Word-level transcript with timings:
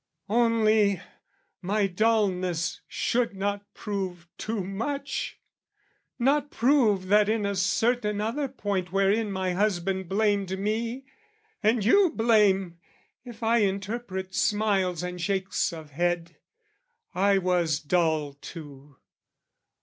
Only, 0.29 0.99
my 1.61 1.85
dulness 1.85 2.81
should 2.87 3.35
not 3.35 3.71
prove 3.75 4.27
too 4.39 4.63
much! 4.63 5.37
Not 6.17 6.49
prove 6.49 7.05
that 7.09 7.29
in 7.29 7.45
a 7.45 7.53
certain 7.53 8.19
other 8.19 8.47
point 8.47 8.91
Wherein 8.91 9.31
my 9.31 9.53
husband 9.53 10.09
blamed 10.09 10.57
me, 10.57 11.05
and 11.61 11.85
you 11.85 12.09
blame, 12.15 12.79
If 13.23 13.43
I 13.43 13.59
interpret 13.59 14.33
smiles 14.33 15.03
and 15.03 15.21
shakes 15.21 15.71
of 15.71 15.91
head, 15.91 16.35
I 17.13 17.37
was 17.37 17.79
dull 17.79 18.33
too. 18.41 18.97